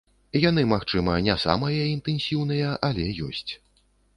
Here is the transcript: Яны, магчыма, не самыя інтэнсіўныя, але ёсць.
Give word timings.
Яны, 0.43 0.61
магчыма, 0.71 1.13
не 1.27 1.35
самыя 1.45 1.83
інтэнсіўныя, 1.91 2.73
але 2.89 3.05
ёсць. 3.29 3.51